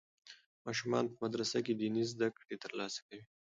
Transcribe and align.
ماشومان 0.65 1.03
په 1.11 1.15
مدرسه 1.23 1.57
کې 1.65 1.73
دیني 1.79 2.03
زده 2.11 2.27
کړې 2.37 2.55
ترلاسه 2.63 2.99
کوي. 3.07 3.23